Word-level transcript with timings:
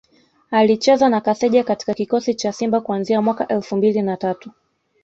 Alicheza 0.51 1.09
na 1.09 1.21
Kaseja 1.21 1.63
katika 1.63 1.93
kikosi 1.93 2.35
cha 2.35 2.53
Simba 2.53 2.81
kuanzia 2.81 3.21
mwaka 3.21 3.47
elfu 3.47 3.75
mbili 3.77 4.01
na 4.01 4.17
tatu 4.17 4.51